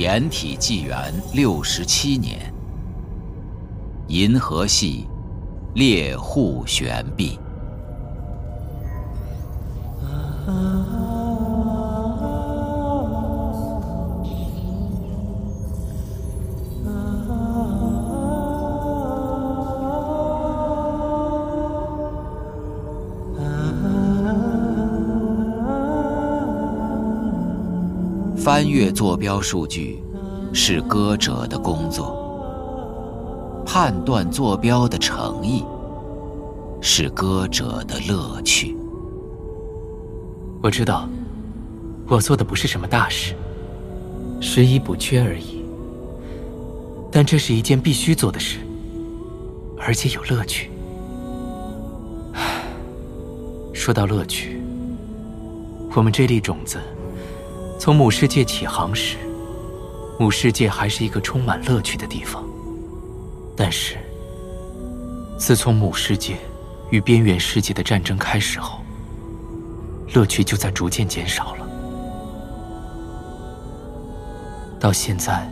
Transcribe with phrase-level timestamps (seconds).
[0.00, 2.50] 延体纪元六十七年，
[4.08, 5.06] 银河系
[5.74, 7.38] 猎户悬臂。
[28.60, 30.02] 翻阅坐标数据
[30.52, 35.64] 是歌者的工作，判断坐标的诚意
[36.82, 38.76] 是歌者的乐趣。
[40.62, 41.08] 我知道，
[42.06, 43.34] 我做的不是什么大事，
[44.42, 45.64] 拾遗补缺而已。
[47.10, 48.58] 但这是一件必须做的事，
[49.78, 50.70] 而且有乐趣。
[53.72, 54.60] 说到乐趣，
[55.96, 56.78] 我们这粒种子。
[57.80, 59.16] 从母世界起航时，
[60.18, 62.44] 母世界还是一个充满乐趣的地方。
[63.56, 63.96] 但是，
[65.38, 66.36] 自从母世界
[66.90, 68.80] 与边缘世界的战争开始后，
[70.12, 71.66] 乐趣就在逐渐减少了。
[74.78, 75.50] 到现在，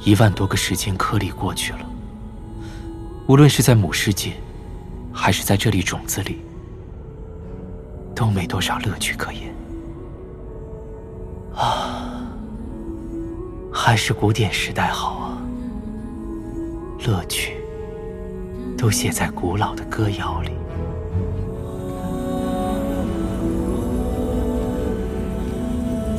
[0.00, 1.80] 一万多个时间颗粒过去了，
[3.26, 4.34] 无论是在母世界，
[5.14, 6.42] 还是在这粒种子里，
[8.14, 9.50] 都没多少乐趣可言。
[11.56, 12.26] 啊，
[13.72, 15.38] 还是古典时代好啊！
[17.06, 17.52] 乐趣
[18.76, 20.50] 都写在古老的歌谣里。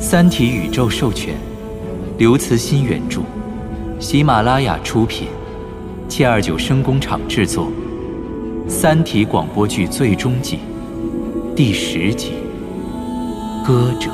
[0.00, 1.34] 三体》宇宙授权，
[2.16, 3.22] 刘慈欣原著，
[3.98, 5.28] 喜马拉雅出品，
[6.08, 7.66] 七二九声工厂制作，
[8.70, 10.60] 《三体》广播剧最终季
[11.56, 12.34] 第十集
[13.66, 14.10] 《歌者》。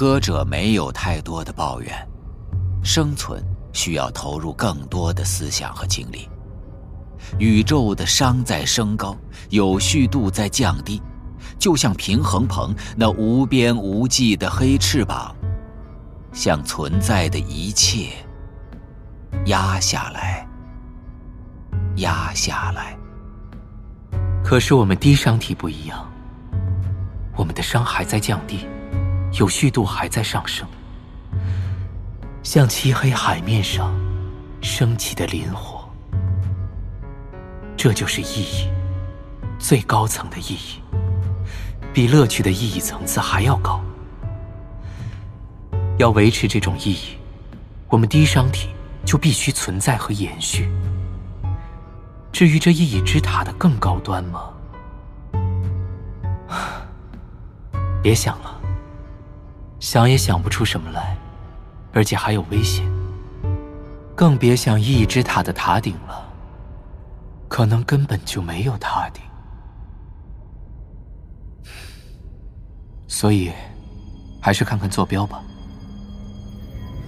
[0.00, 1.94] 歌者没有太多的抱怨，
[2.82, 3.44] 生存
[3.74, 6.26] 需要投入更多的思想和精力。
[7.38, 9.14] 宇宙的熵在升高，
[9.50, 11.02] 有序度在降低，
[11.58, 15.36] 就像平衡棚那无边无际的黑翅膀，
[16.32, 18.08] 向存在的一切
[19.44, 20.48] 压下来，
[21.96, 22.96] 压下来。
[24.42, 26.10] 可是我们低熵体不一样，
[27.36, 28.66] 我们的熵还在降低。
[29.32, 30.66] 有序度还在上升，
[32.42, 33.94] 像漆黑海面上
[34.60, 35.88] 升起的磷火。
[37.76, 38.68] 这就是意义，
[39.58, 40.82] 最高层的意义，
[41.94, 43.80] 比乐趣的意义层次还要高。
[45.96, 47.16] 要维持这种意义，
[47.88, 48.68] 我们低熵体
[49.04, 50.70] 就必须存在和延续。
[52.32, 54.50] 至于这意义之塔的更高端吗？
[58.02, 58.59] 别想了。
[59.80, 61.16] 想也想不出什么来，
[61.92, 62.86] 而且还有危险。
[64.14, 66.28] 更别想意义之塔的塔顶了，
[67.48, 69.22] 可能根本就没有塔顶。
[73.08, 73.50] 所以，
[74.38, 75.42] 还是看看坐标吧。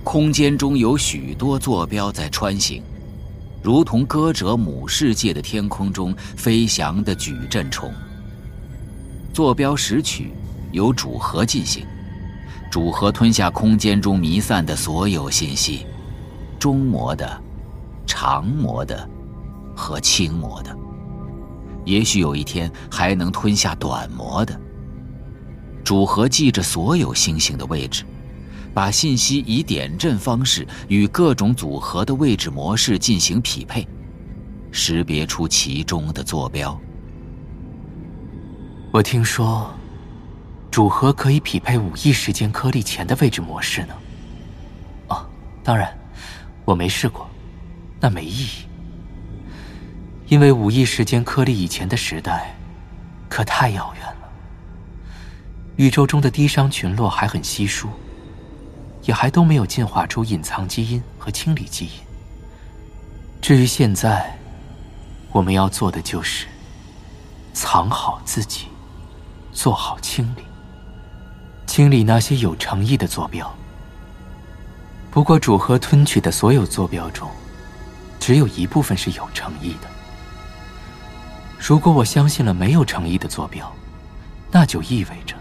[0.02, 2.82] 空间中有许多坐标在穿行，
[3.62, 7.92] 如同歌者母世界的天空中飞翔的矩阵虫。
[9.34, 10.32] 坐标拾取
[10.72, 11.86] 由主核进行。
[12.72, 15.86] 主核吞下空间中弥散的所有信息，
[16.58, 17.38] 中模的、
[18.06, 19.06] 长模的
[19.76, 20.74] 和轻模的，
[21.84, 24.58] 也许有一天还能吞下短模的。
[25.84, 28.04] 主核记着所有星星的位置，
[28.72, 33.86] 把信息以点阵方式与各种组合的位置模式进行匹配，
[34.70, 36.80] 识别出其中的坐标。
[38.90, 39.70] 我听说。
[40.72, 43.94] 主核可以匹配五亿时间颗粒前的位置模式呢？
[45.08, 45.26] 哦，
[45.62, 45.94] 当然，
[46.64, 47.28] 我没试过，
[48.00, 48.66] 那没意义。
[50.28, 52.56] 因为五亿时间颗粒以前的时代，
[53.28, 54.32] 可太遥远了。
[55.76, 57.90] 宇宙中的低熵群落还很稀疏，
[59.02, 61.92] 也还都没有进化出隐藏基因和清理基因。
[63.42, 64.38] 至于现在，
[65.32, 66.46] 我们要做的就是
[67.52, 68.68] 藏好自己，
[69.52, 70.42] 做好清理。
[71.72, 73.50] 清理那些有诚意的坐标。
[75.10, 77.26] 不过，主核吞取的所有坐标中，
[78.20, 79.88] 只有一部分是有诚意的。
[81.58, 83.74] 如果我相信了没有诚意的坐标，
[84.50, 85.34] 那就意味着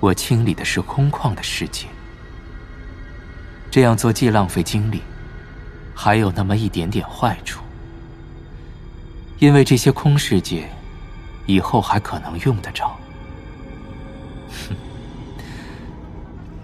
[0.00, 1.88] 我清理的是空旷的世界。
[3.70, 5.02] 这样做既浪费精力，
[5.94, 7.62] 还有那么一点点坏处，
[9.40, 10.70] 因为这些空世界
[11.44, 12.96] 以后还可能用得着。
[14.48, 14.74] 哼，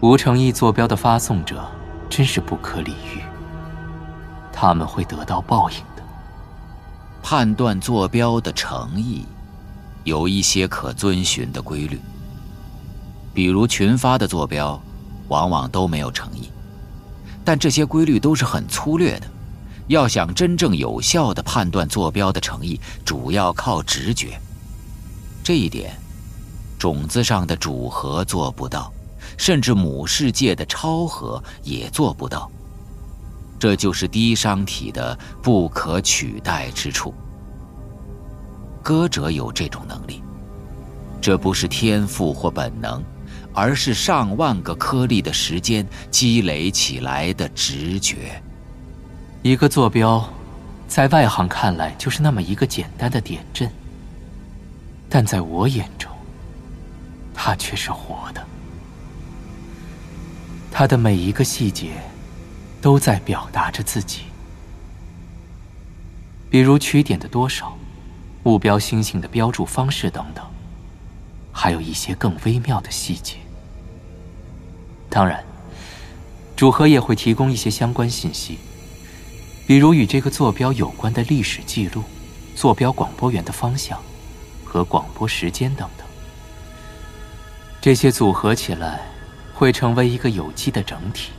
[0.02, 1.62] 无诚意坐标的发送者
[2.08, 3.20] 真是不可理喻，
[4.50, 6.02] 他们会得到报应的。
[7.22, 9.26] 判断坐标的诚意，
[10.04, 12.00] 有一些可遵循的规律，
[13.34, 14.80] 比如群发的坐标，
[15.28, 16.50] 往往都没有诚意。
[17.44, 19.26] 但这些规律都是很粗略的，
[19.88, 24.40] 要想真正有效的判断坐标的诚意，主要靠直觉。
[25.44, 25.94] 这一点，
[26.78, 28.90] 种子上的主核做不到，
[29.40, 32.50] 甚至母世界的超核也做不到。
[33.58, 37.14] 这就是低商体的不可取代之处。
[38.82, 40.22] 歌者有这种能力，
[41.22, 43.02] 这不是天赋或本能。
[43.52, 48.40] 而是上万个颗粒的时间积累起来的直觉。
[49.42, 50.24] 一个坐标，
[50.86, 53.68] 在外行看来就是那么一个简单的点阵，
[55.08, 56.12] 但在我眼中，
[57.34, 58.46] 它却是活的。
[60.70, 61.92] 它的每一个细节，
[62.80, 64.22] 都在表达着自己。
[66.48, 67.76] 比如取点的多少，
[68.42, 70.44] 目标星星的标注方式等等。
[71.52, 73.36] 还有一些更微妙的细节。
[75.10, 75.44] 当然，
[76.56, 78.58] 主核也会提供一些相关信息，
[79.66, 82.04] 比如与这个坐标有关的历史记录、
[82.54, 84.00] 坐标广播源的方向
[84.64, 86.06] 和广播时间等等。
[87.80, 89.00] 这些组合起来，
[89.60, 91.32] 会成为一个有机的整体。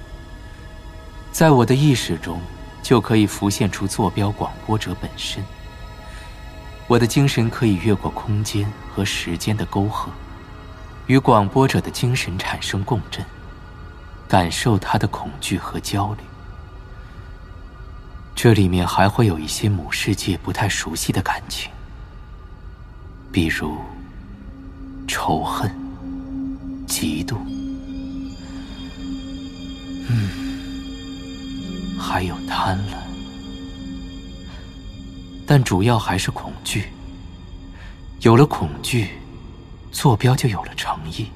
[1.32, 2.40] 在我的意识中，
[2.84, 5.44] 就可以浮现出坐标广播者本身。
[6.88, 10.12] 我的精神可以越过空间和时间的沟壑，
[11.08, 13.26] 与广播者的精神产生共振，
[14.28, 16.24] 感受他的恐惧和焦虑。
[18.36, 21.72] 这里面还会有一些母世界不太熟悉的感情，
[23.32, 23.80] 比如
[25.08, 25.76] 仇恨、
[26.88, 27.38] 嫉妒，
[30.14, 32.96] 嗯，还有贪婪。
[35.48, 36.90] 但主要还是恐惧。
[38.22, 39.10] 有了恐惧，
[39.92, 41.28] 坐标就有了诚意。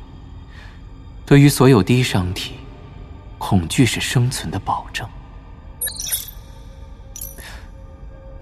[1.25, 2.56] 对于所有低商体，
[3.38, 5.07] 恐惧是生存的保证。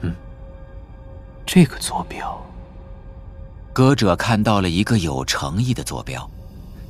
[0.01, 0.13] 嗯，
[1.45, 2.43] 这个坐标，
[3.71, 6.29] 歌者看到了一个有诚意的坐标，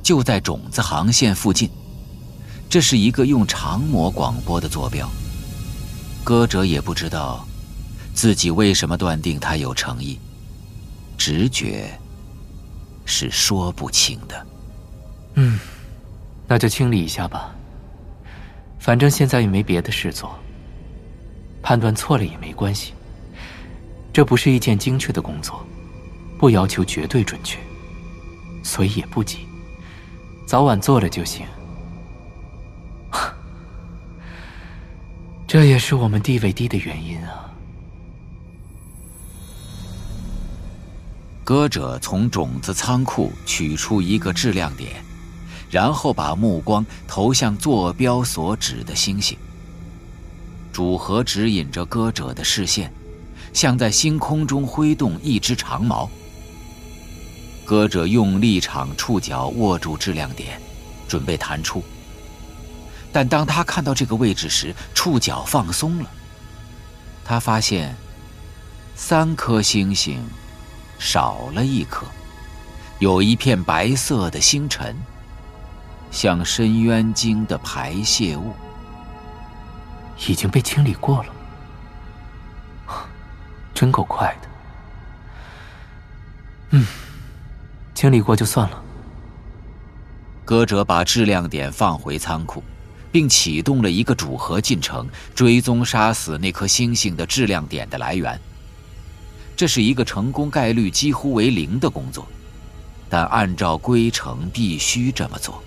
[0.02, 1.70] 就在种子航线附近。
[2.74, 5.08] 这是一个用长模广播的坐标。
[6.24, 7.46] 歌者也不知道。
[8.12, 10.18] 自己为什么断定他有诚意？
[11.16, 11.88] 直觉
[13.04, 14.46] 是说不清的。
[15.34, 15.56] 嗯，
[16.48, 17.54] 那就清理一下吧。
[18.80, 20.36] 反正现在也没别的事做。
[21.62, 22.92] 判断错了也没关系。
[24.12, 25.64] 这不是一件精确的工作，
[26.40, 27.56] 不要求绝对准确，
[28.64, 29.46] 所以也不急，
[30.44, 31.46] 早晚做了就行。
[35.54, 37.48] 这也是我们地位低的原因啊。
[41.44, 44.90] 歌者从种子仓库取出一个质量点，
[45.70, 49.38] 然后把目光投向坐标所指的星星。
[50.72, 52.92] 主核指引着歌者的视线，
[53.52, 56.10] 像在星空中挥动一只长矛。
[57.64, 60.60] 歌者用力场触角握住质量点，
[61.06, 61.80] 准备弹出。
[63.14, 66.10] 但当他看到这个位置时，触角放松了。
[67.24, 67.94] 他发现，
[68.96, 70.20] 三颗星星。
[70.96, 72.06] 少了一颗，
[72.98, 74.96] 有一片白色的星辰，
[76.10, 78.54] 像深渊鲸的排泄物，
[80.26, 81.32] 已经被清理过了，
[83.74, 84.48] 真够快的。
[86.70, 86.86] 嗯，
[87.92, 88.82] 清理过就算了。
[90.44, 92.62] 歌者把质量点放回仓库，
[93.14, 98.40] 并启动了一个主核进程，追踪杀死那颗星星的质量点的来源。
[99.54, 102.26] 这是一个成功概率几乎为零的工作，
[103.08, 105.62] 但按照规程必须这么做。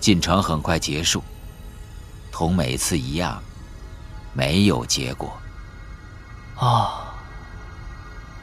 [0.00, 1.22] 进程很快结束，
[2.32, 3.40] 同每次一样，
[4.32, 5.32] 没有结果。
[6.56, 6.90] 哦，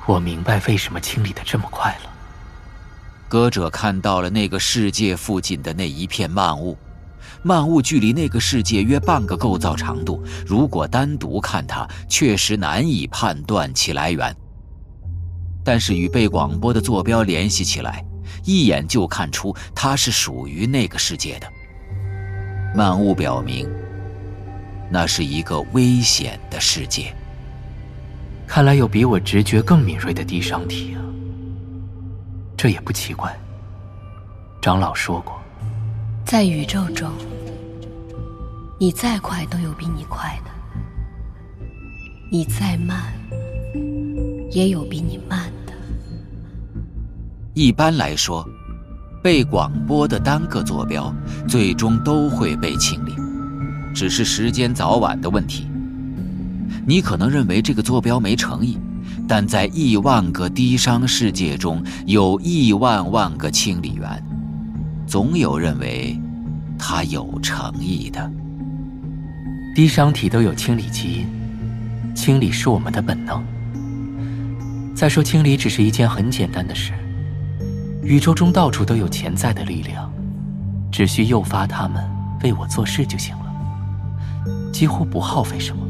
[0.06, 2.10] 我明白为什么清理的这么快了。
[3.27, 6.77] 歌者看到了那个世界附近的那一片漫雾。
[7.44, 14.36] 漫雾距离那个世界约半个构造长度，如果单独看它，确实难以判断其来源。
[15.63, 18.05] 但是与被广播的坐标联系起来，
[18.44, 21.48] 一眼就看出它是属于那个世界的。
[22.75, 23.70] 漫雾表明，
[24.89, 27.15] 那是一个危险的世界。
[28.46, 31.01] 看来有比我直觉更敏锐的低商体啊，
[32.55, 33.36] 这也不奇怪。
[34.62, 35.39] 长老说过，
[36.25, 37.08] 在宇宙中，
[38.79, 40.50] 你再快都有比你快的，
[42.32, 43.13] 你再慢
[44.51, 45.74] 也有比你慢的。
[47.53, 48.44] 一般来说，
[49.22, 51.13] 被广播的单个坐标
[51.48, 53.13] 最终都会被清理，
[53.94, 55.67] 只是时间早晚的问题。
[56.88, 58.79] 你可能认为这个坐标没诚意，
[59.27, 64.24] 但在亿万个低商世界中有亿万万个清理员，
[65.07, 66.19] 总有认为
[66.77, 68.31] 他有诚意的。
[69.75, 71.27] 低商体都有清理基因，
[72.15, 73.43] 清理是我们的本能。
[74.95, 76.93] 再说，清理只是一件很简单的事。
[78.01, 80.12] 宇宙中到处都有潜在的力量，
[80.91, 82.03] 只需诱发他们
[82.43, 85.81] 为我做事就行了，几乎不耗费什么。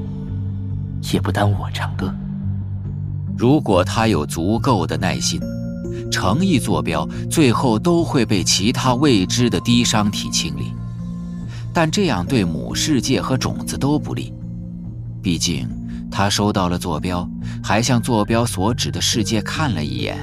[1.13, 2.12] 也不耽误我唱歌。
[3.38, 5.39] 如果他有足够的耐心，
[6.15, 10.72] 诚意坐标最后都会被其他未知的低商体清理。
[11.74, 14.34] 但这样对母世界和种子都不利。
[15.22, 15.67] 毕竟，
[16.10, 17.29] 他收到了坐标，
[17.62, 20.17] 还向坐标所指的世界看了一眼，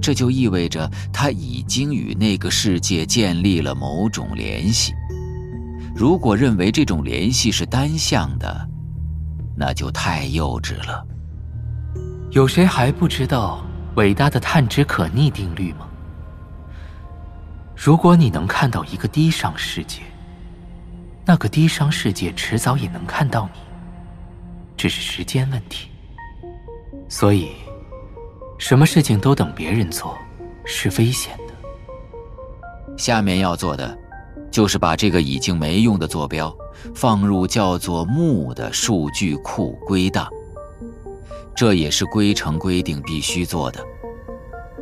[0.00, 4.92] 这就意味着他已经与那个世界建立了某种联系。
[5.96, 8.68] 如果认为这种联系是单向的，
[9.56, 11.04] 那就太幼稚了。
[12.30, 13.64] 有谁还不知道
[13.96, 15.88] 伟大的探知可逆定律吗？
[17.74, 20.02] 如果你能看到一个低商世界，
[21.24, 23.60] 那个低商世界迟早也能看到你，
[24.76, 25.88] 只是时间问题。
[27.08, 27.52] 所以，
[28.58, 30.16] 什么事情都等别人做，
[30.64, 31.54] 是危险的。
[32.98, 33.96] 下面要做的，
[34.50, 36.54] 就是把这个已经没用的坐标。
[36.94, 40.28] 放入叫做“木”的数据库归档，
[41.56, 43.82] 这也是规程规定必须做的。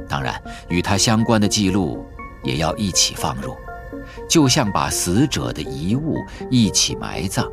[0.09, 2.05] 当然，与它相关的记录
[2.43, 3.57] 也要一起放入，
[4.29, 6.17] 就像把死者的遗物
[6.51, 7.51] 一起埋葬。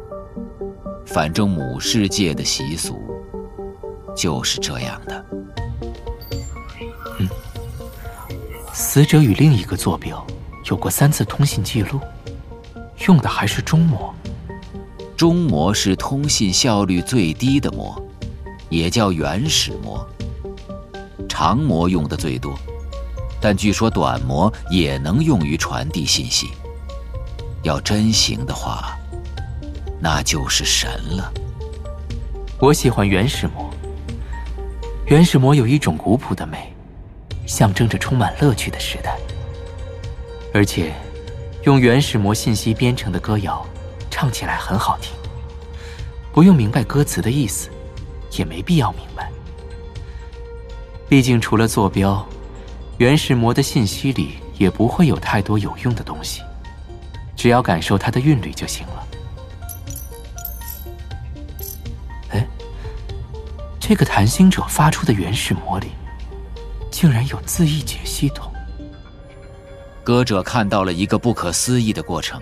[1.05, 2.99] 反正母世界的习俗
[4.15, 5.25] 就是这样的。
[7.19, 7.29] 嗯，
[8.73, 10.25] 死者与另一个坐标
[10.65, 11.99] 有过三次通信记录，
[13.07, 14.13] 用的还是中模。
[15.15, 18.01] 中模是通信效率最低的模，
[18.71, 20.03] 也叫原始模。
[21.29, 22.57] 长模用的最多，
[23.39, 26.49] 但据说短模也能用于传递信息。
[27.61, 28.97] 要真行的话，
[29.99, 31.31] 那就是神了。
[32.59, 33.69] 我喜欢原始模。
[35.05, 36.73] 原始模有一种古朴的美，
[37.45, 39.17] 象征着充满乐趣的时代。
[40.53, 40.93] 而且，
[41.65, 43.63] 用原始模信息编成的歌谣。
[44.09, 45.13] 唱起来很好听，
[46.31, 47.69] 不用明白歌词的意思，
[48.37, 49.31] 也没必要明白。
[51.09, 52.25] 毕竟除了坐标，
[52.97, 56.41] 原始魔的信息里也不会有太多有用的东西，
[57.35, 59.07] 只要感受它的韵律就行了。
[62.29, 62.47] 哎，
[63.79, 65.87] 这个谈心者发出的原始魔力，
[66.89, 68.51] 竟然有字义解系统。
[70.03, 72.41] 歌者看到了一个不可思议的过程。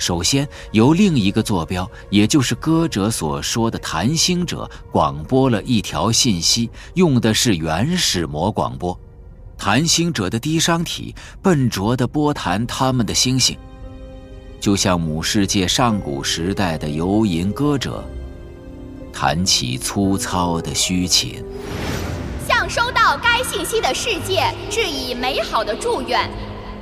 [0.00, 8.98] 首先，由另一个坐标，也就是歌者所说的谈星者，广播了一条信息，用的是原始模广播。
[9.58, 13.58] 谈星者的低商体笨拙地拨弹他们的星星，
[14.58, 18.02] 就像母世界上古时代的游吟歌者
[19.12, 21.44] 弹起粗糙的虚琴。
[22.48, 26.28] 向收到该信息的世界致以美好的祝愿。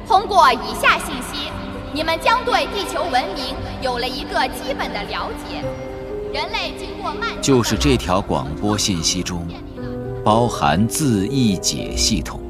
[0.06, 1.27] 通过以下信息。
[1.92, 5.64] 你们将对地球文明有了一个基本的了解。
[6.32, 9.46] 人类经过漫长就是这条广播信息中，
[10.22, 12.40] 包含字义解系统。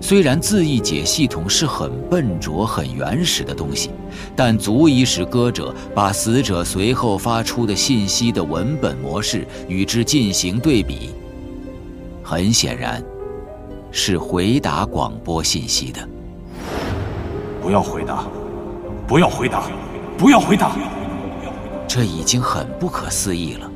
[0.00, 3.90] 虽然字义解系统是很笨拙、很原始的东西，
[4.34, 11.10] 但足以使歌者把死者随后发出的信息的文本模式与之进行对比。
[12.22, 13.02] 很显然，
[13.92, 16.06] 是回答广播信息的。
[17.66, 18.24] 不要回答！
[19.08, 19.64] 不要回答！
[20.16, 20.70] 不要回答！
[21.88, 23.68] 这已经很不可思议了，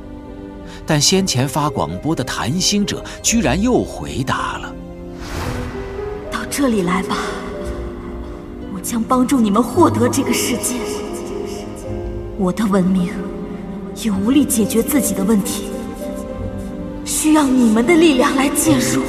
[0.86, 4.72] 但先前发广播的谈心者居然又回答了。
[6.30, 7.16] 到这里来吧，
[8.72, 10.76] 我将帮助你们获得这个世界。
[12.38, 13.10] 我的文明
[13.96, 15.64] 也无力解决自己的问题，
[17.04, 19.02] 需要你们的力量来介入。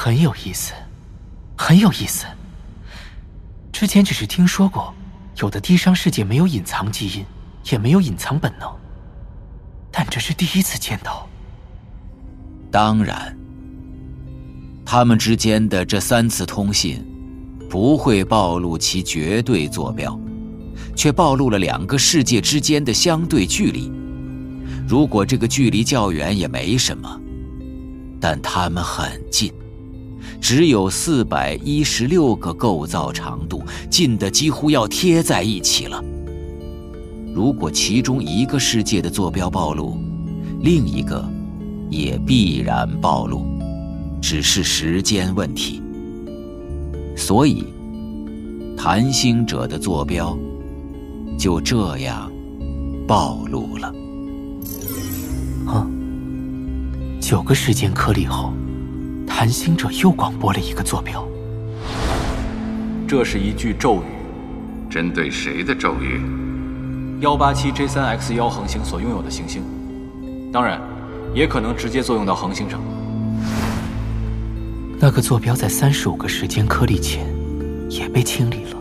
[0.00, 0.74] 很有意思，
[1.56, 2.24] 很有意思。
[3.72, 4.94] 之前只是听说过，
[5.38, 7.26] 有的低商世界没有隐藏基因，
[7.72, 8.70] 也没有隐藏本能，
[9.90, 11.28] 但这是第一次见到。
[12.70, 13.36] 当然，
[14.86, 17.04] 他们之间的这三次通信，
[17.68, 20.16] 不会暴露其绝对坐标，
[20.94, 23.90] 却暴露了两个世界之间的相对距离。
[24.86, 27.20] 如果这个距离较远也没什么，
[28.20, 29.52] 但他们很近，
[30.40, 36.02] 只有四百一十六个构造长度，近的几乎要贴在一起了。
[37.34, 39.98] 如果其中一个世界的坐标暴露，
[40.60, 41.24] 另一个
[41.90, 43.44] 也必然暴露，
[44.20, 45.82] 只是时间问题。
[47.16, 47.64] 所以，
[48.76, 50.36] 谈星者的坐标
[51.38, 52.30] 就这样
[53.06, 53.92] 暴露了。
[55.66, 55.86] 啊！
[57.20, 58.52] 九个时间颗粒后，
[59.28, 61.24] 谈星者又广播了一个坐标。
[63.06, 64.06] 这是一句咒语，
[64.90, 66.20] 针对谁的咒语？
[67.20, 69.62] 幺八七 J 三 X 幺恒星所拥有的行星，
[70.52, 70.80] 当然，
[71.34, 72.80] 也可能直接作用到恒星上。
[75.00, 77.24] 那个坐标在三十五个时间颗粒前
[77.88, 78.76] 也被清理了。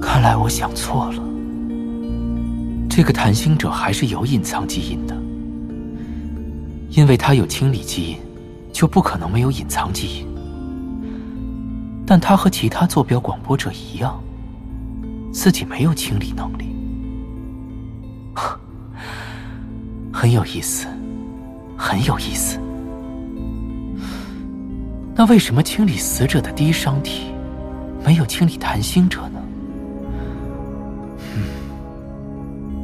[0.00, 1.22] 看来我想错了。
[2.88, 5.16] 这个谈星者还是有隐藏基因的，
[6.94, 8.18] 因为他有清理基因，
[8.72, 10.26] 就不可能没有隐藏基因。
[12.06, 14.22] 但他和其他坐标广播者一样，
[15.32, 16.66] 自己没有清理能力，
[20.12, 20.86] 很有意思，
[21.76, 22.60] 很有意思。
[25.16, 27.32] 那为什么清理死者的低伤体，
[28.04, 29.40] 没有清理谈心者呢？
[31.34, 31.42] 嗯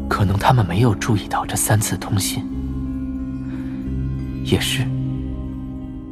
[0.09, 2.45] 可能他们没有注意到这三次通信，
[4.51, 4.87] 也是。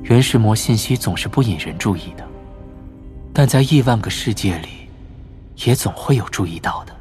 [0.02, 2.26] 原始魔信息总是不引人注意的，
[3.34, 4.68] 但在亿万个世界里，
[5.66, 6.96] 也总会有注意到的。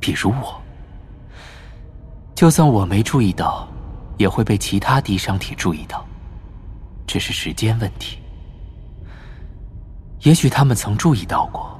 [0.00, 0.60] 比如我，
[2.34, 3.68] 就算我没注意到，
[4.16, 6.04] 也会被其他低商体注意到，
[7.06, 8.18] 只是时间问题。
[10.20, 11.78] 也许他们曾注意到过，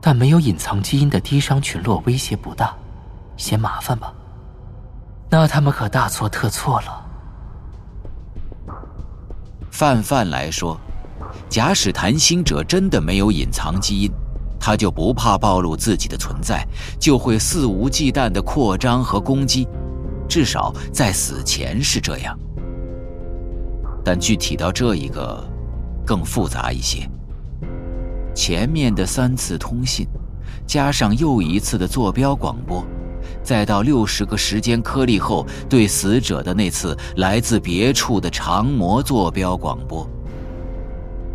[0.00, 2.74] 但没有隐藏基因的低商群落威胁不大。
[3.36, 4.12] 嫌麻烦吧？
[5.28, 7.03] 那他们可大错特错了。
[9.74, 10.78] 泛泛来说，
[11.48, 14.10] 假使谈星者真的没有隐藏基因，
[14.56, 16.64] 他就不怕暴露自己的存在，
[16.96, 19.66] 就会肆无忌惮的扩张和攻击，
[20.28, 22.38] 至少在死前是这样。
[24.04, 25.44] 但具体到这一个，
[26.06, 27.10] 更复杂一些。
[28.32, 30.06] 前面的三次通信，
[30.64, 32.86] 加上又一次的坐标广播。
[33.44, 40.08] 再到六十个时间颗粒后，对死者的那次来自别处的长模坐标广播，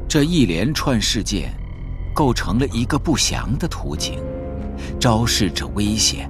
[0.07, 1.53] 这一连串事件，
[2.15, 4.19] 构成了一个不祥的图景，
[4.99, 6.27] 昭示着危险。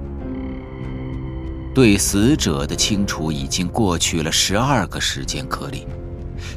[1.74, 5.86] 对死者的清除已经过去了十二个时间颗粒，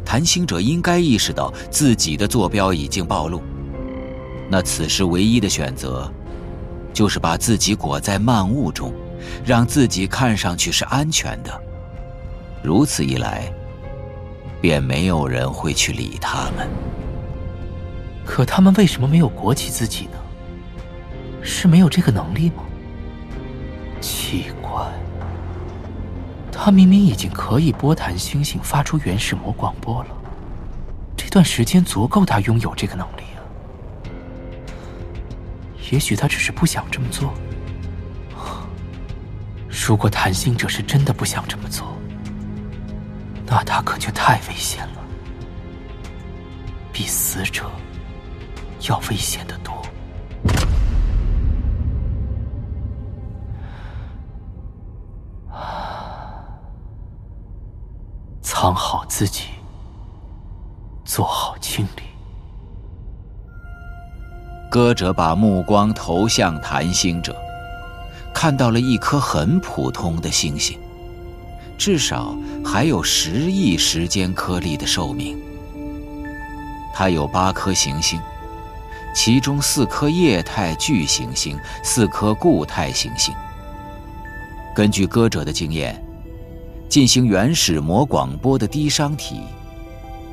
[0.04, 3.42] 谈星者应该意识到自己的坐标已经暴露，
[4.50, 6.12] 那此时唯一的选择，
[6.92, 8.92] 就是把自己裹在漫雾中。
[9.46, 11.62] 让自己看上去是安全的，
[12.64, 13.52] 如此一来，
[14.62, 16.70] 便没有人会去理他们。
[18.26, 20.18] 可他们为什么没有裹起自己呢？
[21.42, 22.64] 是没有这个能力吗？
[24.00, 24.86] 奇怪，
[26.52, 30.10] 他明明已经可以波弹星星发出原始魔广播了，
[31.18, 33.44] 这段时间足够他拥有这个能力啊。
[35.92, 37.34] 也许他只是不想这么做。
[39.74, 41.98] 如果谈心者是真的不想这么做，
[43.46, 45.04] 那他可就太危险了，
[46.94, 47.70] 比死者
[48.88, 49.74] 要危险的多。
[58.42, 59.50] 藏好自己，
[61.04, 62.04] 做好清理。
[64.70, 67.43] 歌者把目光投向谈心者。
[68.44, 70.78] 看到了一颗很普通的星星，
[71.78, 75.40] 至少还有十亿时间颗粒的寿命。
[76.94, 78.20] 它有八颗行星，
[79.16, 83.34] 其中四颗液态巨行星，四颗固态行星。
[84.76, 86.04] 根据歌者的经验，
[86.90, 89.40] 进行原始膜广播的低商体，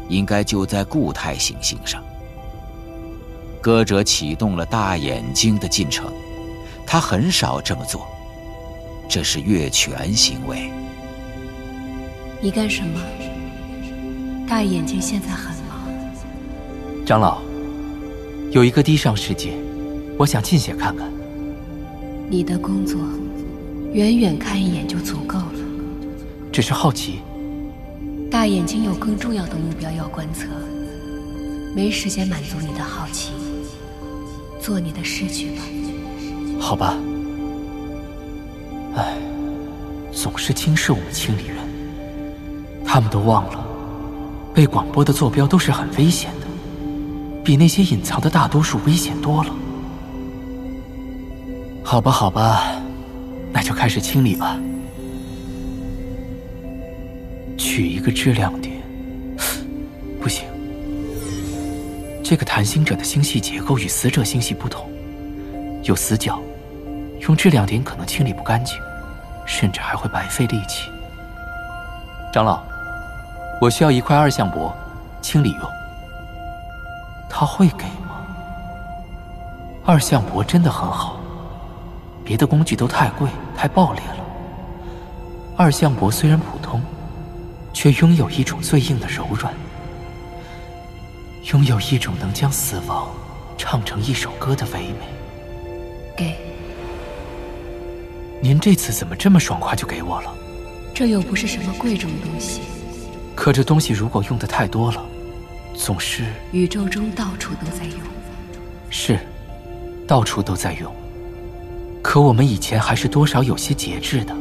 [0.09, 2.03] 应该就在固态行星上。
[3.61, 6.13] 歌者启动了大眼睛的进程。
[6.93, 8.05] 他很少这么做，
[9.09, 10.73] 这是越权行为。
[12.43, 13.01] 你干什么？
[14.49, 15.89] 大眼睛现在很忙。
[17.07, 17.43] 长老，
[18.51, 19.53] 有一个低上世界，
[20.19, 21.09] 我想进些看看。
[22.29, 23.01] 你的工作，
[23.93, 25.55] 远远看一眼就足够了。
[26.51, 27.21] 只是好奇。
[28.33, 30.49] 大眼睛有更重要的目标要观测，
[31.73, 33.31] 没时间满足你的好奇。
[34.61, 35.63] 做你的事去吧。
[36.61, 36.97] 好吧。
[38.95, 39.17] 唉，
[40.13, 41.57] 总是轻视我们清理人。
[42.85, 43.65] 他们都忘了，
[44.53, 46.47] 被广播的坐标都是很危险的，
[47.43, 49.51] 比那些隐藏的大多数危险多了。
[51.85, 52.81] 好吧，好吧，
[53.53, 54.59] 那就开始清理吧。
[57.57, 58.83] 取一个质量点，
[60.21, 60.45] 不行。
[62.25, 64.89] 这个谈星者的星系结构与死者星系不同，
[65.85, 66.41] 有死角，
[67.31, 68.77] 用这两点可能清理不干净，
[69.47, 70.91] 甚至还会白费力气。
[72.33, 72.61] 长老，
[73.61, 74.75] 我需要一块二向箔，
[75.23, 75.61] 清理用。
[77.29, 78.27] 他会给吗？
[79.87, 81.21] 二向箔真的很好，
[82.25, 84.17] 别的工具都太贵太爆裂了。
[85.57, 86.83] 二向箔虽然普通，
[87.73, 89.55] 却拥有一种最硬的柔软。
[91.53, 93.07] 拥有一种能将死亡
[93.57, 95.07] 唱成一首歌的唯美。
[96.17, 96.50] 给。
[98.43, 100.35] 您这次怎么这么爽快就给我了？
[100.95, 102.63] 这又不是什么贵重东西。
[103.35, 105.05] 可这东西如果用的太多了，
[105.75, 106.25] 总是……
[106.53, 108.01] 宇宙中到处都在用。
[108.89, 109.19] 是，
[110.07, 110.93] 到处都在用。
[112.03, 114.35] 可我们以前还是多少有些节制的。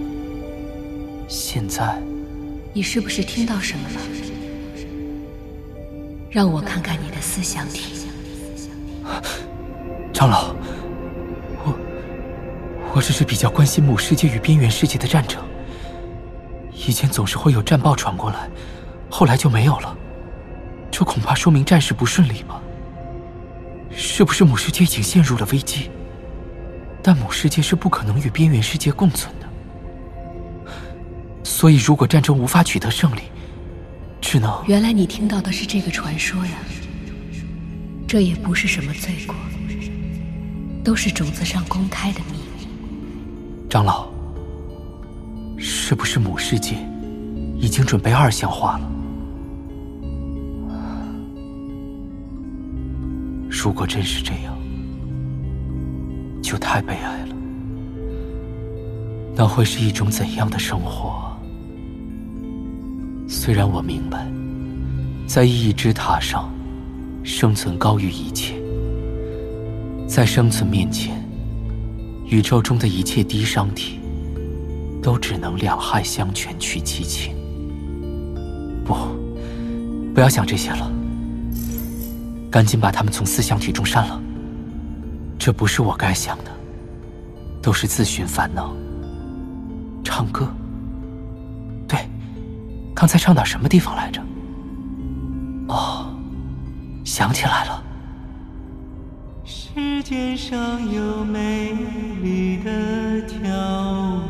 [1.27, 2.01] 现在，
[2.73, 3.99] 你是不是听到什么了？
[6.31, 8.07] 让我看看你的思想体，
[10.13, 10.58] 长老，我
[12.99, 15.41] 我只是比较关心母世界与边缘世界的战争。
[16.85, 18.49] 以前总是会有战报传过来，
[19.09, 19.95] 后来就没有了，
[20.91, 22.61] 这恐怕说明战事不顺利吧？
[23.89, 25.89] 是不是母世界已经陷入了危机？
[27.01, 29.47] 但母世界是不可能与边缘世界共存的，
[31.41, 33.21] 所以如果战争无法取得胜利。
[34.19, 34.61] 只能。
[34.67, 36.51] 原来你听到的是这个传说呀，
[38.05, 39.33] 这也不是什么罪过，
[40.83, 42.38] 都是种子上公开的秘密。
[43.69, 44.07] 长老，
[45.55, 46.75] 是不是母世界
[47.59, 48.91] 已经准备二向化了？
[53.47, 54.57] 如果真是这样，
[56.41, 57.35] 就太悲哀了。
[59.35, 61.31] 那会是一种怎样的生活？
[63.27, 64.25] 虽然我明白，
[65.27, 66.49] 在意义之塔上，
[67.23, 68.55] 生存高于一切。
[70.07, 71.18] 在生存面前，
[72.29, 73.99] 宇宙中的一切低商体，
[75.01, 77.35] 都只能两害相权取其轻。
[78.85, 78.95] 不，
[80.13, 80.91] 不要想这些了，
[82.51, 84.21] 赶紧把他们从思想体中删了。
[85.39, 86.51] 这不是我该想的，
[87.63, 88.75] 都是自寻烦恼。
[90.03, 90.47] 唱歌。
[91.87, 92.07] 对
[92.93, 94.21] 刚才唱到什么地方来着？
[95.69, 96.13] 哦，
[97.03, 97.78] 想起来了。
[99.71, 101.73] 世界上有美
[102.23, 104.21] 丽的跳舞，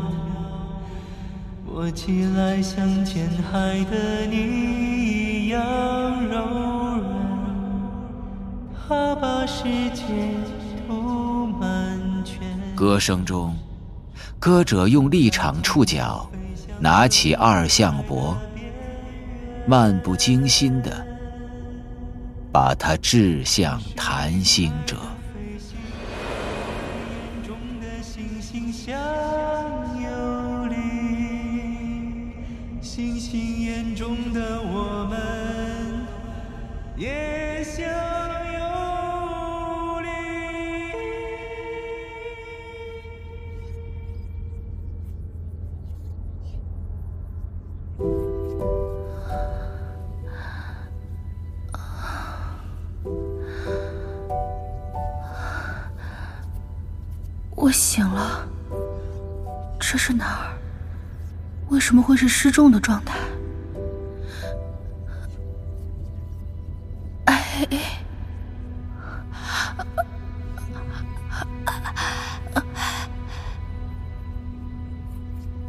[1.65, 5.62] 我起来像浅海的你一样
[6.25, 6.41] 柔
[6.99, 7.04] 软。
[8.86, 10.04] 它把世界
[10.86, 12.41] 涂满全。
[12.75, 13.56] 歌声中，
[14.39, 16.30] 歌者用立场触角，
[16.82, 18.36] 拿起二向箔。
[19.65, 21.08] 漫不经心的，
[22.52, 24.97] 把它掷向谈心者。
[62.41, 63.19] 失重的状态？
[67.25, 67.67] 哎，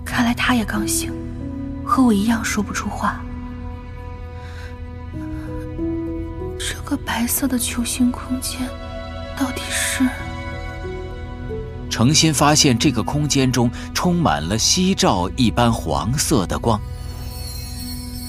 [0.04, 1.12] 看来他也刚醒，
[1.85, 3.20] 和我一样说不出话。
[6.56, 8.61] 这个白色的球形空间，
[9.37, 10.09] 到底是？
[12.00, 16.80] 诚心发现这个空间中充满了夕照一般黄色的光，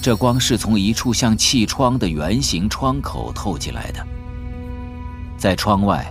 [0.02, 4.06] 这光是从一处像气窗的圆形窗口透进来的。
[5.38, 6.06] 在窗外，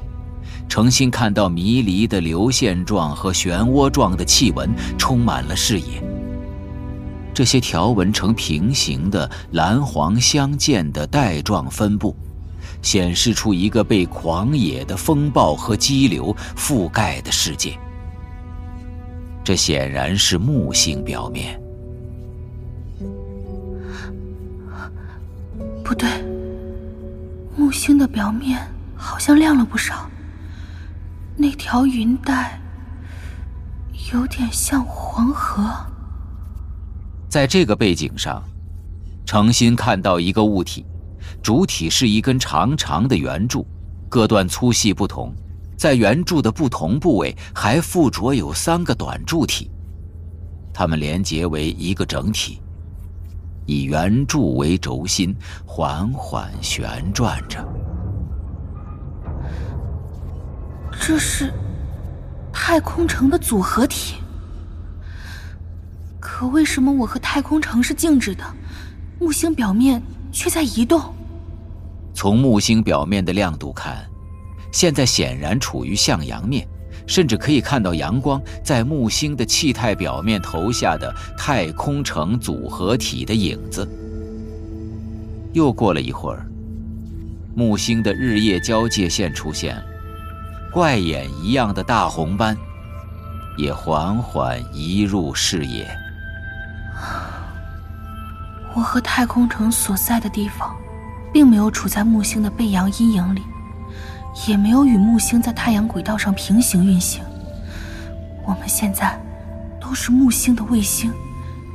[0.67, 6.03] 程心看到迷离的流线状和漩涡状的气纹充满了视野。
[7.31, 12.17] 这些条纹呈平行的蓝黄相间的带状分布，
[12.81, 17.77] 显示出一个被狂野的风暴和激流覆盖的世界。
[19.43, 21.59] 这显然是木星表面。
[25.83, 26.07] 不对，
[27.57, 28.59] 木星的表面
[28.95, 30.09] 好像亮了不少。
[31.35, 32.61] 那条云带
[34.13, 35.63] 有点像黄河。
[37.27, 38.43] 在这个背景上，
[39.25, 40.85] 程心看到一个物体，
[41.41, 43.65] 主体是一根长长的圆柱，
[44.07, 45.33] 各段粗细不同，
[45.75, 49.71] 在圆柱的不同部位还附着有三个短柱体，
[50.71, 52.61] 它们连结为一个整体，
[53.65, 57.67] 以圆柱为轴心，缓缓旋转着。
[60.99, 61.51] 这是
[62.53, 64.17] 太空城的组合体。
[66.19, 68.43] 可为什么我和太空城是静止的，
[69.19, 70.01] 木星表面
[70.31, 71.15] 却在移动？
[72.13, 74.05] 从木星表面的亮度看，
[74.71, 76.67] 现在显然处于向阳面，
[77.07, 83.87] 甚至可以看到阳光在木星的气态表面投下的太空城组合体的影子。
[85.53, 86.45] 又过了一会儿，
[87.55, 89.83] 木星的日夜交界线出现了，
[90.71, 92.55] 怪眼一样的大红斑
[93.57, 95.85] 也缓缓移入视野。
[98.73, 100.73] 我和太空城所在的地方，
[101.33, 103.41] 并没有处在木星的背阳阴影里，
[104.47, 107.23] 也没有与木星在太阳轨道上平行运行。
[108.43, 109.19] 我们现在
[109.79, 111.13] 都是木星的卫星，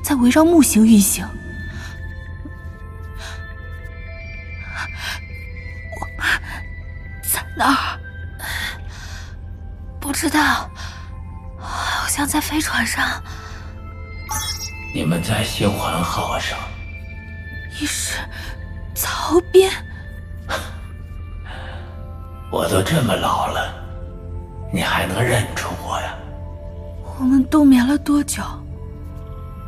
[0.03, 1.27] 在围绕木星运行。
[6.01, 6.27] 我们
[7.23, 8.01] 在哪儿？
[10.01, 10.71] 不知道，
[11.59, 13.23] 好像在飞船上。
[14.95, 16.59] 你们在星环号上。
[17.79, 18.19] 你是
[19.27, 19.69] 曹斌？
[22.53, 23.75] 我都这么老了，
[24.73, 26.15] 你还能认出我呀？
[27.19, 28.41] 我们冬眠了多久？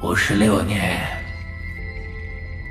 [0.00, 1.00] 五十六年。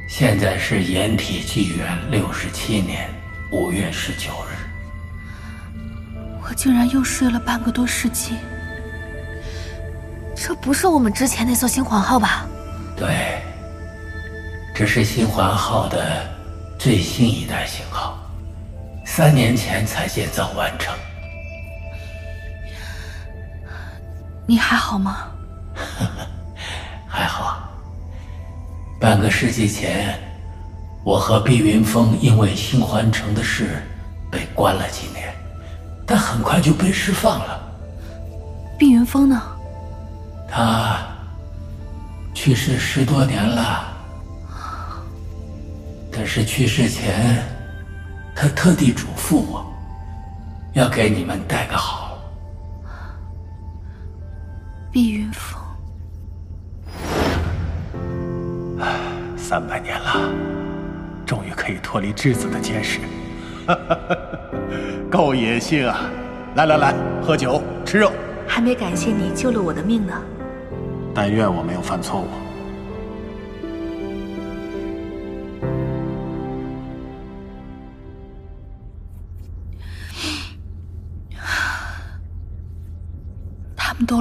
[0.07, 3.09] 现在是掩体纪元六十七年
[3.51, 4.55] 五月十九日。
[6.41, 8.37] 我竟然又睡了半个多世纪。
[10.33, 12.47] 这不是我们之前那艘新皇号吧？
[12.95, 13.41] 对。
[14.73, 16.25] 这是新皇号的
[16.77, 18.17] 最新一代型号，
[19.03, 20.93] 三年前才建造完成。
[24.45, 25.27] 你还好吗？
[27.07, 27.67] 还好。
[28.99, 30.19] 半个世纪前，
[31.03, 33.81] 我和碧云峰因为新环城的事
[34.31, 35.33] 被关了几年，
[36.05, 37.59] 但很快就被释放了。
[38.77, 39.41] 碧云峰呢？
[40.47, 40.99] 他
[42.35, 43.86] 去世十多年了。
[46.17, 47.43] 可是去世前，
[48.35, 49.63] 他特地嘱咐我，
[50.73, 52.17] 要给你们带个好。
[54.91, 55.61] 碧云峰，
[59.37, 60.27] 三百年了，
[61.23, 62.99] 终于可以脱离质子的监视，
[65.11, 65.99] 够野性啊！
[66.55, 68.11] 来来来，喝酒吃肉。
[68.47, 70.19] 还没感谢你救了我的命呢。
[71.13, 72.27] 但愿我没有犯错误。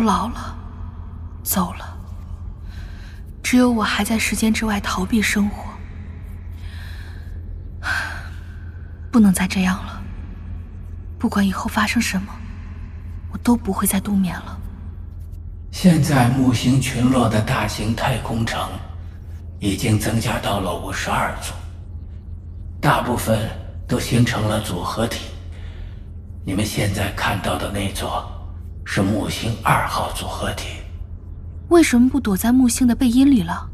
[0.06, 0.56] 都老了，
[1.42, 1.98] 走了。
[3.42, 5.64] 只有我还在时间之外逃避生活，
[9.10, 10.00] 不能再这样了。
[11.18, 12.32] 不管以后发生什么，
[13.32, 14.56] 我都不会再冬眠了。
[15.72, 18.60] 现在木星群落的大型太空城
[19.58, 21.52] 已经增加到了五十二座，
[22.80, 23.50] 大部分
[23.88, 25.32] 都形成了组合体。
[26.44, 28.32] 你们现在看到的那座。
[28.88, 30.68] 是木星二号组合体，
[31.68, 33.68] 为什么不躲在木星的背阴里了？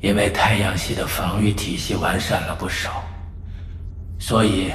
[0.00, 3.04] 因为太阳系的防御体系完善了不少，
[4.18, 4.72] 所以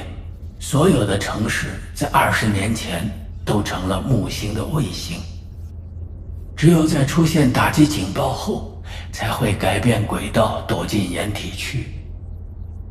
[0.58, 3.08] 所有的城市在二十年前
[3.44, 5.20] 都成了木星的卫星。
[6.56, 11.94] 只有在出现打击警报后，才会改变轨道躲进掩体区。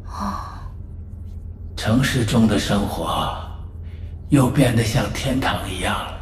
[0.05, 0.37] 哦，
[1.75, 3.35] 城市中的生活
[4.29, 6.16] 又变得像天堂一样了。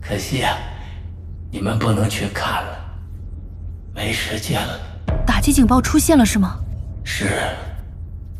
[0.00, 0.56] 可惜啊，
[1.50, 2.78] 你们不能去看了，
[3.94, 4.80] 没时间了。
[5.26, 6.58] 打击警报出现了是吗？
[7.04, 7.28] 是，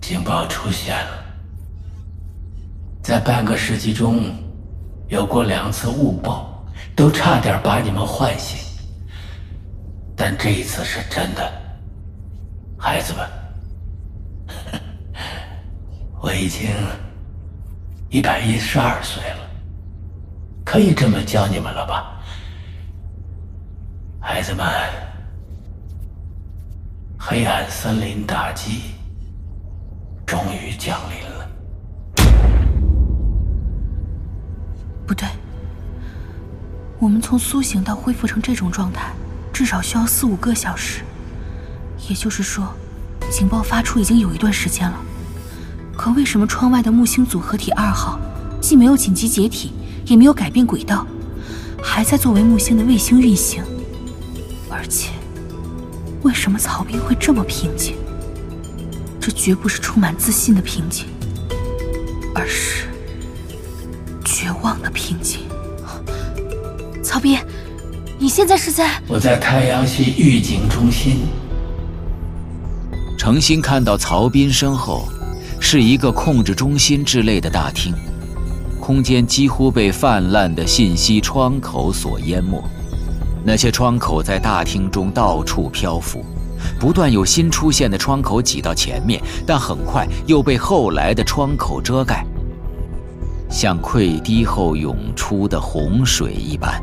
[0.01, 1.25] 警报出现了。
[3.03, 4.35] 在半个世纪中，
[5.09, 8.59] 有过两次误报，都差点把你们唤醒。
[10.17, 11.53] 但这一次是真的，
[12.79, 13.27] 孩子们，
[16.21, 16.71] 我已经
[18.11, 19.50] 一百一十二岁了，
[20.71, 22.17] 可以这么叫你们了吧，
[24.21, 24.65] 孩子们？
[27.19, 28.83] 黑暗森林大击
[30.25, 31.51] 终于降临了。
[35.05, 35.27] 不对，
[37.01, 39.11] 我们从苏醒到恢复成这种状态，
[39.53, 41.03] 至少需要四五个小时。
[42.09, 42.73] 也就是说，
[43.29, 44.97] 警报发出已经有一段时间了。
[45.97, 48.21] 可为什么窗外的木星组合体二号
[48.61, 49.73] 既没有紧急解体，
[50.11, 51.07] 也没有改变轨道，
[51.81, 53.63] 还在作为木星的卫星运行？
[54.69, 55.11] 而且……
[56.23, 57.95] 为什么曹斌会这么平静？
[59.21, 61.07] 这绝不是充满自信的平静，
[62.35, 62.89] 而是
[64.25, 65.43] 绝望的平静。
[67.05, 67.39] 曹斌，
[68.19, 69.01] 你现在是在？
[69.07, 71.21] 我在太阳系预警中心。
[73.17, 75.09] 程心看到曹斌身后
[75.61, 77.95] 是一个控制中心之类的大厅，
[78.91, 82.61] 空间几乎被泛滥的信息窗口所淹没。
[83.45, 86.25] 那些窗口在大厅中到处漂浮，
[86.81, 92.27] 不断有新出现的窗口挤到前面，但很快又被后来的窗口遮盖，
[93.49, 96.83] 像溃堤后涌出的洪水一般。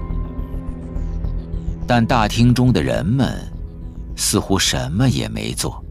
[1.86, 3.38] 但大厅中的人们
[4.16, 5.84] 似乎什么也没做。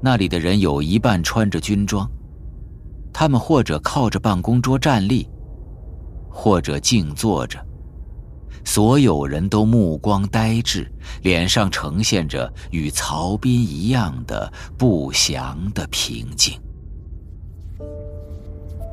[0.00, 2.10] 那里的人有一半穿着军装，
[3.12, 5.28] 他们或者靠着办公桌站立，
[6.30, 7.58] 或者静坐着。
[8.64, 10.90] 所有人都目光呆滞，
[11.22, 16.58] 脸上呈现着与曹斌一样的不祥的平静。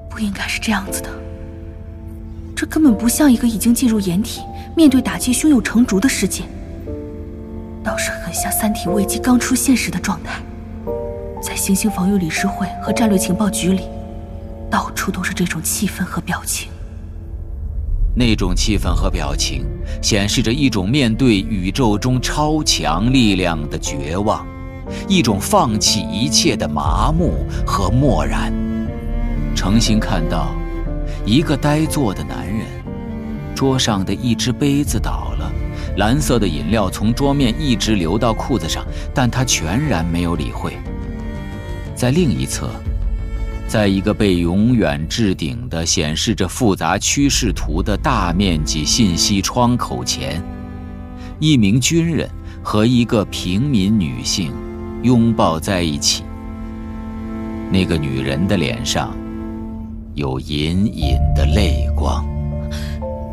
[0.10, 1.10] 不应该是这样子的，
[2.56, 4.42] 这根本不像一个已经进入掩体、
[4.76, 6.44] 面对打击胸有成竹的世界，
[7.84, 10.42] 倒是很像三体危机刚出现时的状态。
[11.42, 13.84] 在行星防御理事会和战略情报局里，
[14.70, 16.70] 到处都是这种气氛和表情。
[18.16, 19.66] 那种气氛和表情，
[20.02, 24.46] 显示着一种面对宇宙中超强力量的绝望，
[25.08, 28.52] 一种放弃一切的麻木和漠然。
[29.56, 30.54] 程心看到，
[31.26, 32.66] 一个呆坐的男人，
[33.56, 35.52] 桌上的一只杯子倒了，
[35.98, 40.78] 蓝色的饮料从桌面一直流到裤子上，但他全然没有理会。
[41.96, 42.70] 在另一侧。
[43.70, 50.44] 在一个被永远置顶的显示着复杂趋势图的大面积信息窗口前，
[51.38, 52.28] 一名军人
[52.64, 54.52] 和一个平民女性
[55.04, 56.24] 拥抱在一起。
[57.72, 59.16] 那个女人的脸上
[60.16, 62.26] 有隐隐的泪光。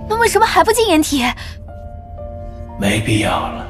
[0.07, 1.23] 那为什么还不进掩体？
[2.79, 3.67] 没必要了，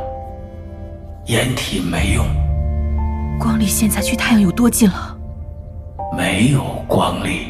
[1.27, 2.27] 掩体没用。
[3.39, 5.06] 光离现在距太阳有多近了？
[6.13, 7.49] 没有光力，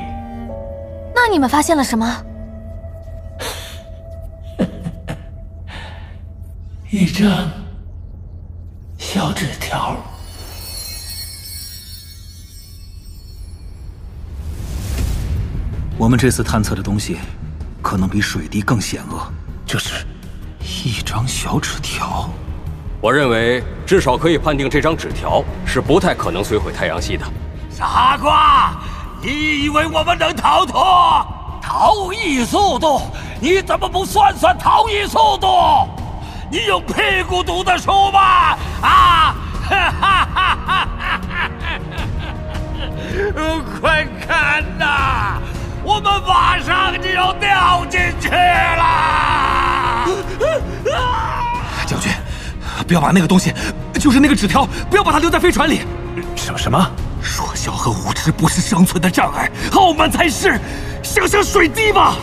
[1.14, 2.24] 那你们发现了什么？
[6.90, 7.50] 一张
[8.98, 9.96] 小纸条。
[15.98, 17.16] 我们这次探测的东西，
[17.82, 19.26] 可能比水滴更险恶。
[19.66, 20.04] 这是
[20.60, 22.28] 一张小纸条。
[23.00, 27.24] 我认为，至少可以判定这张纸条是不太可能摧毁太阳系的。
[27.76, 28.72] 傻瓜，
[29.20, 31.26] 你以为我们能逃脱？
[31.60, 33.02] 逃逸速度？
[33.38, 35.46] 你怎么不算算逃逸速度？
[36.50, 38.56] 你用屁股读的书吗？
[38.80, 39.36] 啊！
[39.68, 41.28] 哈哈哈哈哈！
[43.78, 45.38] 快看呐，
[45.84, 50.06] 我们马上就要掉进去了！
[51.84, 52.10] 将军，
[52.88, 53.52] 不要把那个东西，
[54.00, 55.82] 就是那个纸条，不要把它留在飞船里。
[56.34, 56.90] 什么什么？
[57.20, 60.56] 弱小和无知不是生存的障碍，傲慢才是。
[61.02, 62.16] 想想水滴吧。